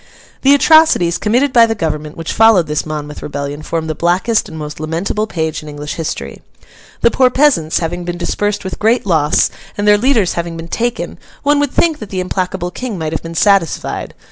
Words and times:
The 0.41 0.55
atrocities, 0.55 1.19
committed 1.19 1.53
by 1.53 1.67
the 1.67 1.75
Government, 1.75 2.17
which 2.17 2.33
followed 2.33 2.65
this 2.65 2.87
Monmouth 2.87 3.21
rebellion, 3.21 3.61
form 3.61 3.85
the 3.85 3.93
blackest 3.93 4.49
and 4.49 4.57
most 4.57 4.79
lamentable 4.79 5.27
page 5.27 5.61
in 5.61 5.69
English 5.69 5.93
history. 5.93 6.41
The 7.01 7.11
poor 7.11 7.29
peasants, 7.29 7.77
having 7.77 8.03
been 8.03 8.17
dispersed 8.17 8.63
with 8.63 8.79
great 8.79 9.05
loss, 9.05 9.51
and 9.77 9.87
their 9.87 9.99
leaders 9.99 10.33
having 10.33 10.57
been 10.57 10.69
taken, 10.69 11.19
one 11.43 11.59
would 11.59 11.69
think 11.71 11.99
that 11.99 12.09
the 12.09 12.19
implacable 12.19 12.71
King 12.71 12.97
might 12.97 13.11
have 13.13 13.21
been 13.21 13.35
satisfied. 13.35 14.15